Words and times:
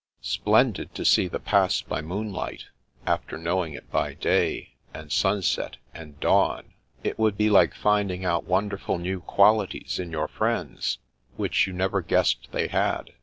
"Splendid 0.21 0.95
to 0.95 1.05
see 1.05 1.27
the 1.27 1.39
Pass 1.39 1.83
by 1.83 2.01
moonlight, 2.01 2.65
after 3.05 3.37
knowing 3.37 3.73
it 3.75 3.91
by 3.91 4.15
day, 4.15 4.73
and 4.95 5.11
sunset, 5.11 5.77
and 5.93 6.19
dawn! 6.19 6.73
It 7.03 7.19
would 7.19 7.37
be 7.37 7.51
like 7.51 7.75
finding 7.75 8.25
out 8.25 8.45
wonderful 8.45 8.97
new 8.97 9.19
qualities 9.21 9.99
in 9.99 10.09
your 10.09 10.27
friends, 10.27 10.97
which 11.37 11.67
you'd 11.67 11.75
never 11.75 12.01
guessed 12.01 12.47
they 12.51 12.65
had." 12.65 13.13